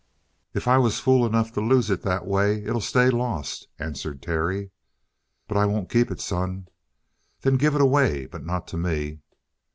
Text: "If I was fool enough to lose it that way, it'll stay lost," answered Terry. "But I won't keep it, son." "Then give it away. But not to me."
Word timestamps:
"If 0.55 0.67
I 0.67 0.79
was 0.79 0.99
fool 0.99 1.27
enough 1.27 1.51
to 1.53 1.61
lose 1.61 1.91
it 1.91 2.01
that 2.01 2.25
way, 2.25 2.63
it'll 2.63 2.81
stay 2.81 3.11
lost," 3.11 3.67
answered 3.77 4.19
Terry. 4.19 4.71
"But 5.47 5.57
I 5.57 5.67
won't 5.67 5.91
keep 5.91 6.09
it, 6.09 6.19
son." 6.19 6.69
"Then 7.41 7.53
give 7.57 7.75
it 7.75 7.81
away. 7.81 8.25
But 8.25 8.43
not 8.43 8.65
to 8.69 8.77
me." 8.77 9.19